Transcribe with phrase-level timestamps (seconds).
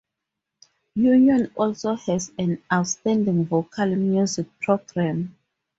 [0.95, 5.37] Union also has an outstanding Vocal Music program.